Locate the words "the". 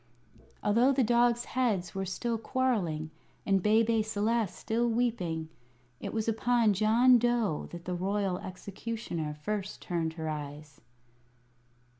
0.93-1.03, 7.85-7.93